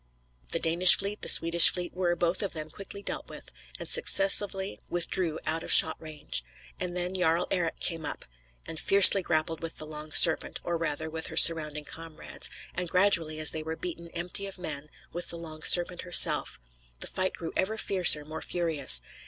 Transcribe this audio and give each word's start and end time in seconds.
The 0.51 0.57
Danish 0.57 0.97
fleet, 0.97 1.21
the 1.21 1.29
Swedish 1.29 1.69
fleet, 1.69 1.93
were, 1.93 2.15
both 2.15 2.41
of 2.41 2.53
them, 2.53 2.71
quickly 2.71 3.03
dealt 3.03 3.27
with, 3.27 3.51
and 3.79 3.87
successively 3.87 4.79
withdrew 4.89 5.39
out 5.45 5.61
of 5.61 5.71
shot 5.71 5.95
range. 6.01 6.43
And 6.79 6.95
then 6.95 7.13
Jarl 7.13 7.45
Eric 7.51 7.79
came 7.79 8.03
up, 8.03 8.25
and 8.65 8.79
fiercely 8.79 9.21
grappled 9.21 9.61
with 9.61 9.77
the 9.77 9.85
Long 9.85 10.11
Serpent, 10.11 10.59
or, 10.63 10.75
rather, 10.75 11.07
with 11.07 11.27
her 11.27 11.37
surrounding 11.37 11.85
comrades; 11.85 12.49
and 12.73 12.89
gradually, 12.89 13.39
as 13.39 13.51
they 13.51 13.61
were 13.61 13.75
beaten 13.75 14.07
empty 14.15 14.47
of 14.47 14.57
men, 14.57 14.89
with 15.13 15.29
the 15.29 15.37
Long 15.37 15.61
Serpent 15.61 16.01
herself. 16.01 16.59
The 17.01 17.05
fight 17.05 17.33
grew 17.33 17.53
ever 17.55 17.77
fiercer, 17.77 18.25
more 18.25 18.41
furious. 18.41 19.03